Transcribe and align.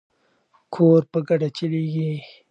کور 0.75 1.01
په 1.11 1.19
ګډه 1.27 1.49
چلیږي. 1.57 2.11